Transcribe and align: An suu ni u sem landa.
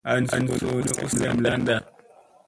An 0.11 0.23
suu 0.31 0.73
ni 0.83 0.91
u 1.03 1.05
sem 1.17 1.35
landa. 1.43 1.75